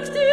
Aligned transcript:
Perfect. 0.00 0.29